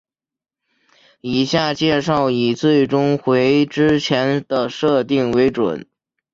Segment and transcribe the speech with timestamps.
[1.19, 5.85] 以下介绍以最终回之前的设定为准。